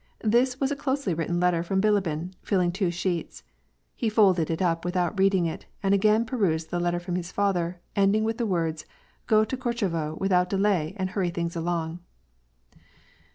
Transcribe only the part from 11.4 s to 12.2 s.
along."